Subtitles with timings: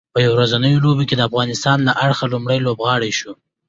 [0.13, 3.31] په یو ورځنیو لوبو کې د افغانستان له اړخه لومړی لوبغاړی شو